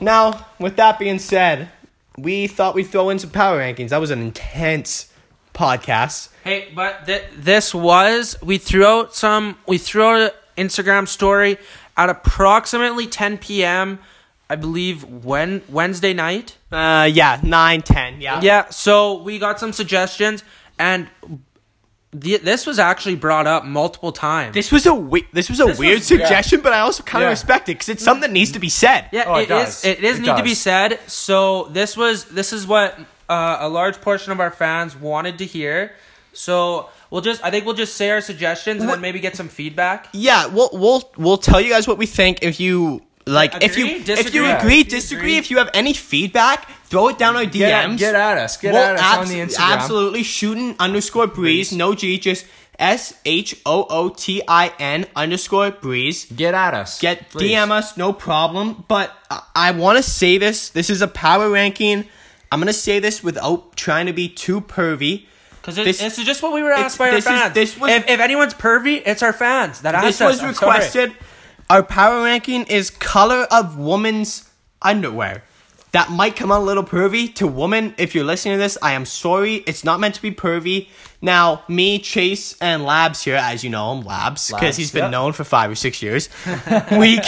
[0.00, 1.68] Now, with that being said,
[2.16, 3.90] we thought we'd throw in some power rankings.
[3.90, 5.12] That was an intense
[5.52, 6.30] podcast.
[6.42, 11.58] Hey, but th- this was we threw out some we threw out an Instagram story
[11.98, 13.98] at approximately 10 p.m.
[14.50, 16.56] I believe when Wednesday night.
[16.72, 18.40] Uh, yeah, 9, 10, yeah.
[18.42, 20.42] Yeah, so we got some suggestions
[20.78, 21.08] and
[22.12, 24.54] the, this was actually brought up multiple times.
[24.54, 27.22] This was a we- this was a This weird was- suggestion, but I also kind
[27.22, 27.30] of Yeah.
[27.32, 29.08] respect it because it's something that needs to be said.
[29.12, 29.78] yeah, Oh, it it does.
[29.80, 29.84] is.
[29.84, 30.58] It is It need to be does.
[30.60, 31.00] said.
[31.06, 35.44] So this was this is what uh, a large portion of our fans wanted to
[35.44, 35.92] hear.
[36.32, 39.48] So we'll just I think we'll just say our suggestions and then maybe get some
[39.48, 40.08] feedback.
[40.14, 43.84] Yeah, we'll we'll we'll tell you guys what we think if you like if you
[43.86, 43.94] Agree?
[43.96, 44.50] if you Disagree?
[44.50, 45.36] agree, if you disagree, agree.
[45.38, 47.50] if you have any feedback, throw it down our DMs.
[47.58, 48.56] Get at, get at us.
[48.56, 49.72] Get We'll at us abs- on the Instagram.
[49.76, 52.46] Absolutely shooting underscore breeze, no G, just
[52.78, 56.24] S H O O T I N underscore breeze.
[56.26, 57.00] Get at us.
[57.00, 57.50] Get please.
[57.52, 58.84] DM us, no problem.
[58.88, 60.70] But I, I want to say this.
[60.70, 62.04] This is a power ranking.
[62.50, 65.26] I'm gonna say this without trying to be too pervy.
[65.60, 67.52] Because This- this, is just what we were asked by our this is- fans.
[67.52, 70.40] this was- if, if anyone's pervy, it's our fans that asked This us.
[70.40, 71.12] was I'm sorry.
[71.70, 74.50] Our power ranking is color of woman's
[74.80, 75.44] underwear.
[75.92, 77.94] That might come out a little pervy to woman.
[77.98, 79.56] If you're listening to this, I am sorry.
[79.66, 80.88] It's not meant to be pervy.
[81.20, 85.10] Now, me, Chase, and Labs here, as you know him, Labs, because he's been yep.
[85.10, 86.30] known for five or six years.
[86.92, 87.20] we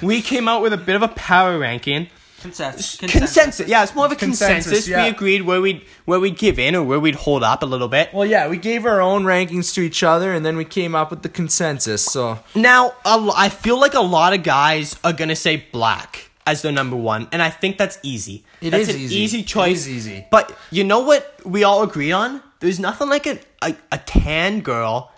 [0.06, 2.08] we came out with a bit of a power ranking.
[2.40, 2.96] Consensus.
[2.96, 3.68] consensus.
[3.68, 4.66] Yeah, it's more of a consensus.
[4.66, 5.04] Consensus, yeah.
[5.04, 7.88] We agreed where we'd where we'd give in or where we'd hold up a little
[7.88, 8.14] bit.
[8.14, 11.10] Well, yeah, we gave our own rankings to each other, and then we came up
[11.10, 12.04] with the consensus.
[12.04, 16.72] So Now, I feel like a lot of guys are gonna say black as their
[16.72, 18.44] number one, and I think that's easy.
[18.60, 19.16] It that's is an easy.
[19.16, 19.78] easy choice.
[19.78, 20.26] is easy.
[20.30, 22.42] But you know what we all agree on?
[22.60, 25.10] There's nothing like a a, a tan girl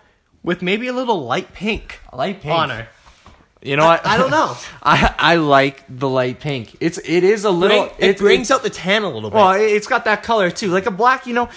[0.43, 1.99] with maybe a little light pink.
[2.11, 2.53] Light pink.
[2.53, 2.87] on her.
[3.61, 4.05] You know what?
[4.05, 4.55] I don't know.
[4.83, 6.75] I I like the light pink.
[6.79, 7.85] It's it is a little.
[7.97, 9.35] Bring- it brings out the tan a little bit.
[9.35, 11.27] Well, it- it's got that color too, like a black.
[11.27, 11.49] You know,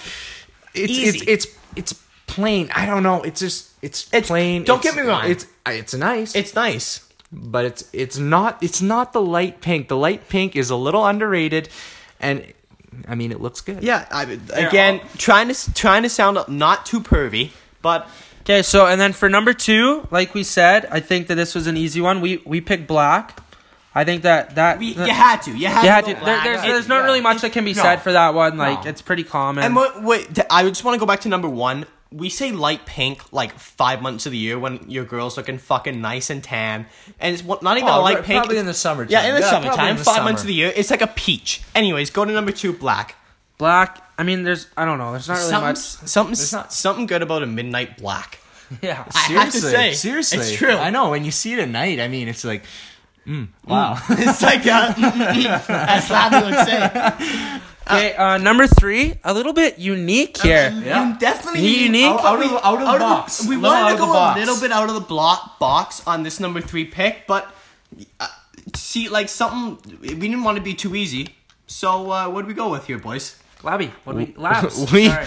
[0.73, 1.19] it's Easy.
[1.19, 1.93] it's it's it's
[2.27, 2.69] plain.
[2.75, 3.21] I don't know.
[3.23, 4.63] It's just it's, It's- plain.
[4.63, 5.29] don't It's- get me wrong.
[5.29, 6.35] It's it's nice.
[6.35, 7.01] it's nice.
[7.31, 9.87] but it's it's not it's not the light pink.
[9.87, 11.69] The light pink is a little underrated,
[12.19, 12.43] and
[13.07, 13.83] I mean it looks good.
[13.83, 17.49] Yeah, I, again, trying to trying to sound not too pervy,
[17.81, 18.07] but
[18.45, 21.65] Okay, so and then for number two, like we said, I think that this was
[21.65, 22.21] an easy one.
[22.21, 23.41] We we picked black.
[23.95, 25.51] I think that that we, you had to.
[25.57, 26.07] You had yeah, to.
[26.13, 27.05] go dude, there, there's, It- there's not yeah.
[27.05, 27.81] really much that can be No.
[27.81, 28.57] said for that one.
[28.57, 28.89] Like No.
[28.89, 29.63] it's pretty common.
[29.63, 31.85] And what, wait, I just want to go back to number one.
[32.11, 35.99] We say light pink like five months of the year when your girl's looking fucking
[35.99, 36.85] nice and tan,
[37.19, 38.37] and it's what- not even Oh, a light pink.
[38.41, 39.11] probably in the summertime.
[39.11, 40.25] Yeah, in the Yeah, probably summertime, in the five summer.
[40.25, 41.61] months of the year, it's like a peach.
[41.73, 43.15] Anyways, go to number two, black.
[43.57, 44.01] black.
[44.17, 45.11] I mean, there's I don't know.
[45.11, 45.77] There's not really Something, much.
[45.77, 48.39] something, There's not- something good about a midnight black.
[48.81, 49.05] Yeah.
[49.13, 50.71] I have to Seriously, say, seriously, it's true.
[50.71, 51.99] I know when you see it at night.
[51.99, 52.63] I mean, it's like,
[53.27, 53.99] mm, wow.
[54.09, 54.93] it's like uh,
[55.69, 57.61] as Slappy would say.
[57.87, 60.73] Okay, uh, number three, a little bit unique here.
[60.83, 61.11] Yeah.
[61.13, 62.05] You definitely Unique?
[62.05, 63.41] Out, Out of the- out of the box.
[63.47, 64.35] we Little wanted out to of go the box.
[64.37, 67.53] a little bit out of the block box on this number three pick, but
[68.19, 68.27] uh,
[68.73, 71.35] see, like something we didn't want to be too easy.
[71.67, 73.35] So uh, what do we go with here, boys?
[73.65, 74.91] Labby, what do we labs?
[74.93, 75.25] we, Sorry.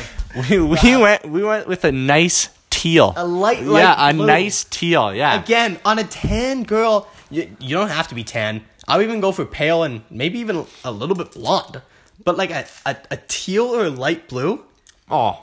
[0.48, 3.12] we we went we went with a nice teal.
[3.16, 4.27] A light, light yeah, a blue.
[4.27, 5.12] nice teal.
[5.12, 5.42] Yeah.
[5.42, 8.62] Again, on a tan girl, you, you don't have to be tan.
[8.87, 11.83] I'll even go for pale and maybe even a little bit blonde.
[12.24, 14.64] But like a, a, a teal or light blue,
[15.11, 15.42] Oh,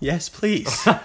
[0.00, 0.84] yes, please.
[0.84, 0.96] what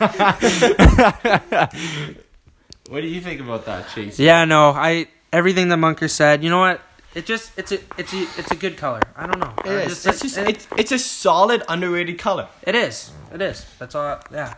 [2.91, 4.19] do you think about that, Chase?
[4.19, 6.43] Yeah, no, I everything that Munker said.
[6.43, 6.81] You know what?
[7.17, 9.01] It just it's a it's a it's a good color.
[9.15, 9.51] I don't know.
[9.65, 10.05] I It is.
[10.05, 12.47] It's just it, it's it's a solid underrated color.
[12.61, 13.11] it is.
[13.33, 13.65] It is.
[13.79, 14.19] That's all.
[14.31, 14.53] Yeah.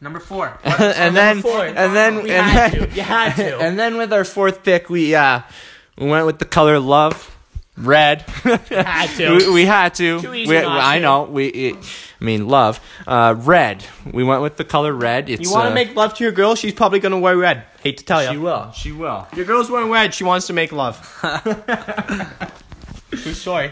[0.00, 0.58] Number four.
[0.64, 1.66] and then four.
[1.66, 2.94] and then We and had then to.
[2.96, 3.58] You had to.
[3.64, 5.42] and then with our fourth pick, we uh
[5.98, 7.36] we went with the color love,
[7.78, 8.22] red.
[8.72, 9.36] had to.
[9.36, 10.20] we, we had to.
[10.20, 11.02] Too easy We- not I to.
[11.02, 11.22] know.
[11.24, 11.76] We it,
[12.20, 12.80] I mean love.
[13.06, 13.84] Uh, red.
[14.10, 15.28] We went with the color red.
[15.30, 16.54] It's You want to uh, make love to your girl?
[16.54, 17.64] She's probably gonna wear red.
[17.82, 18.28] Hate to tell you.
[18.30, 18.40] She you.
[18.40, 18.72] will.
[18.72, 19.26] She will.
[19.36, 20.12] Your girl's wearing red.
[20.14, 20.96] She wants to make love.
[23.10, 23.70] True story.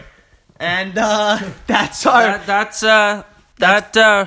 [0.59, 2.23] And uh, that's our.
[2.23, 3.23] that, that's uh
[3.59, 4.25] that uh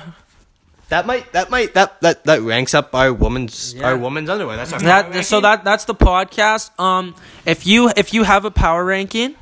[0.89, 1.31] That might.
[1.33, 1.73] That might.
[1.73, 3.87] That that that ranks up our woman's Yeah.
[3.87, 4.55] our woman's underwear.
[4.55, 4.79] That's our.
[4.81, 6.77] that power so that that's the podcast.
[6.79, 7.15] Um,
[7.45, 9.35] if you if you have a power ranking,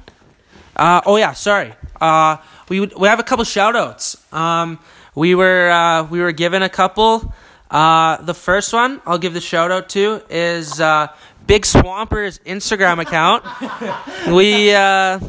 [0.79, 1.73] uh oh yeah, sorry.
[1.99, 2.37] Uh,
[2.69, 4.15] we would we have a couple shout outs.
[4.33, 4.79] Um,
[5.15, 7.33] we were uh we were given a couple.
[7.69, 11.07] Uh, the first one I'll give the shout out to is uh
[11.45, 13.43] Big Swamper's Instagram account.
[14.33, 15.19] we uh.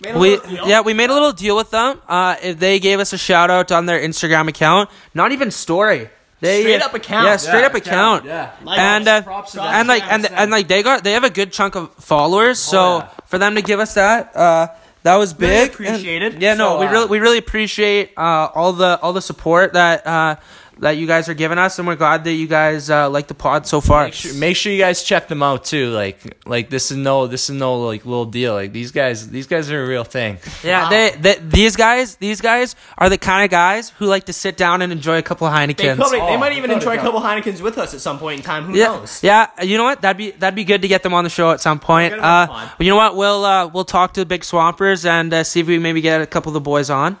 [0.00, 0.68] Made a We little deal.
[0.68, 2.00] yeah we made a little deal with them.
[2.06, 6.08] Uh, if they gave us a shout out on their Instagram account, not even story.
[6.40, 7.26] They Straight up account.
[7.26, 8.24] Yeah, straight Yeah, up account.
[8.24, 8.50] yeah.
[8.62, 11.30] Like, and uh, props to and like and and like they got they have a
[11.30, 12.60] good chunk of followers.
[12.60, 13.08] So yeah.
[13.26, 14.68] for them to give us that, uh,
[15.02, 15.78] that was big.
[15.78, 16.32] Really appreciated.
[16.34, 19.22] And- yeah, no, So, we uh, really we really appreciate uh, all the all the
[19.22, 20.36] support that uh,
[20.80, 23.34] that you guys are giving us, and we're glad that you guys uh, like the
[23.34, 24.04] pod so far.
[24.04, 25.90] Make sure, make sure you guys check them out too.
[25.90, 28.54] Like, like this is no, this is no like little deal.
[28.54, 30.38] Like these guys, these guys are a real thing.
[30.62, 30.90] Yeah, Wow.
[30.90, 34.56] they, they these guys these guys are the kind of guys who like to sit
[34.56, 35.96] down and enjoy a couple of They, Heinekens.
[35.96, 37.04] probably, they Oh, might even enjoy a doubt.
[37.04, 38.64] couple Heinekens with us at some point in time.
[38.64, 39.22] Who yeah, knows?
[39.22, 39.48] yeah.
[39.62, 40.00] You know what?
[40.02, 42.14] That'd be that'd be good to get them on the show at some point.
[42.14, 43.16] Uh, but you know what?
[43.16, 46.20] We'll uh, we'll talk to the big swampers and uh, see if we maybe get
[46.20, 47.18] a couple of the boys on.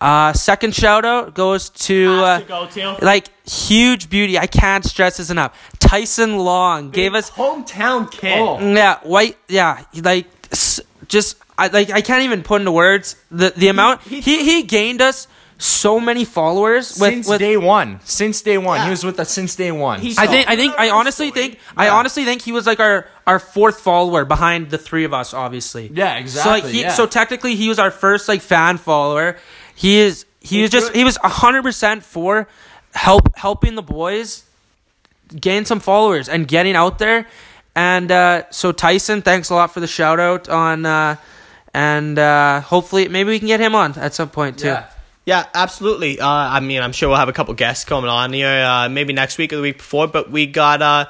[0.00, 2.98] Uh, second shout out goes to, uh, to go to.
[3.04, 4.38] like huge beauty.
[4.38, 5.58] I can't stress this enough.
[5.80, 8.38] Tyson Long gave us hometown kid.
[8.38, 8.60] Oh.
[8.60, 10.26] yeah white yeah like
[11.08, 14.62] just I like I can't even put into words the the amount he- he he
[14.62, 15.26] gained us
[15.60, 18.84] so many followers with since with day one, since day one, Yeah.
[18.84, 19.98] he was with us since day one.
[20.00, 21.48] He's- I think I think I honestly story.
[21.48, 25.12] think I honestly think he was like our our fourth follower behind the three of
[25.12, 25.90] us obviously.
[25.92, 26.92] Yeah, So exactly, like he yeah.
[26.92, 29.36] so technically he was our first like fan follower.
[29.78, 32.48] He is he was just he was 100% for
[32.94, 34.44] help helping the boys
[35.38, 37.28] gain some followers and getting out there.
[37.76, 41.14] And uh, so Tyson, thanks a lot for the shout out on uh,
[41.72, 44.66] and uh, hopefully maybe we can get him on at some point too.
[44.66, 44.90] yeah.
[45.26, 46.18] Yeah, absolutely.
[46.18, 49.12] Uh, I mean, I'm sure we'll have a couple guests coming on here, uh, maybe
[49.12, 50.08] next week or the week before.
[50.08, 51.04] But we got uh,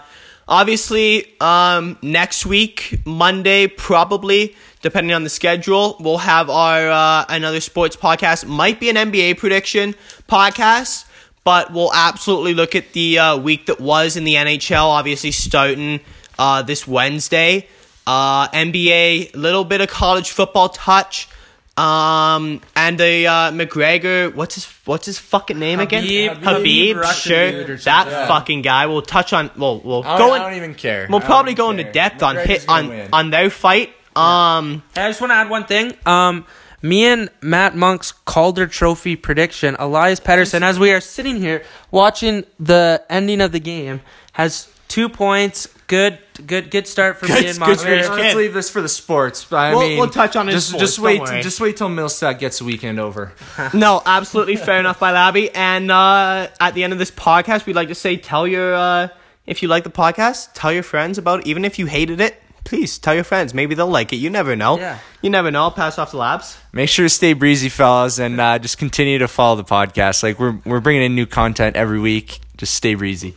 [0.48, 7.60] obviously um, next week, Monday, probably depending on the schedule, we'll have our uh, another
[7.60, 8.46] sports podcast.
[8.46, 9.94] Might be an NBA prediction
[10.28, 11.04] podcast,
[11.44, 14.84] but we'll absolutely look at the uh, week that was in the NHL.
[14.84, 16.00] Obviously, starting
[16.38, 17.68] uh, this Wednesday.
[18.06, 21.28] Uh, NBA, little bit of college football touch.
[21.76, 26.02] Um and the uh, McGregor, what's his what's his fucking name again?
[26.02, 26.42] Khabib.
[26.42, 27.76] Khabib, Khabib sure.
[27.76, 28.08] That.
[28.08, 28.26] Yeah.
[28.26, 28.86] fucking guy.
[28.86, 29.48] We'll touch on.
[29.56, 30.42] We'll we'll I go don't, in.
[30.42, 31.06] I don't even care.
[31.08, 32.08] We'll I probably go even into care.
[32.10, 33.08] depth on hit on win.
[33.12, 33.92] on their fight.
[34.18, 35.94] Um, Hey, I just want to add one thing.
[36.06, 36.44] Um,
[36.82, 42.44] me and Matt Monk's Calder Trophy prediction, Elias Pettersson, as we are sitting here watching
[42.60, 44.00] the ending of the game,
[44.32, 45.68] has two points.
[45.88, 47.80] Good, good, good start for Good- me and good Monk.
[47.80, 48.36] for his Let's kid.
[48.36, 49.50] leave this for the sports.
[49.50, 51.20] I We'll- mean, we'll touch on his just sports, just don't wait.
[51.22, 51.42] worry.
[51.42, 53.32] Just wait till Millstat gets the weekend over.
[53.74, 55.50] no, absolutely fair enough by Labby.
[55.54, 59.08] And uh, at the end of this podcast, we'd like to say, tell your uh,
[59.46, 61.40] if you like the podcast, tell your friends about.
[61.40, 61.46] it.
[61.46, 63.54] Even if you hated it, please tell your friends.
[63.54, 64.16] Maybe they'll like it.
[64.16, 64.78] You never know.
[64.78, 64.98] Yeah.
[65.22, 65.62] You never know.
[65.62, 66.58] I'll pass off the labs.
[66.72, 70.22] Make sure to stay breezy, fellas, and uh, just continue to follow the podcast.
[70.22, 72.40] Like we're we're bringing in new content every week.
[72.58, 73.34] Just stay breezy.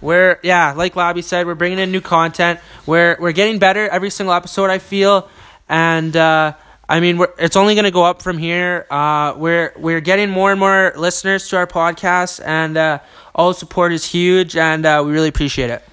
[0.00, 2.58] We're yeah, like Labby said, we're bringing in new content.
[2.86, 4.68] We're we're getting better every single episode.
[4.68, 5.28] I feel,
[5.68, 6.54] and uh,
[6.88, 8.86] I mean, we're, it's only going to go up from here.
[8.90, 12.98] Uh, we're we're getting more and more listeners to our podcast, and uh,
[13.32, 15.84] all support is huge, and uh, we really appreciate it.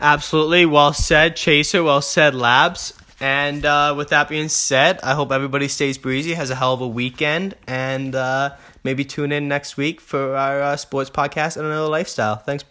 [0.00, 0.66] Absolutely.
[0.66, 1.82] Well said, Chaser.
[1.82, 2.92] Well said, Labs.
[3.18, 6.82] And uh, with that being said, I hope everybody stays breezy, has a hell of
[6.82, 11.64] a weekend, and uh, maybe tune in next week for our uh, sports podcast and
[11.64, 12.36] another lifestyle.
[12.36, 12.64] Thanks.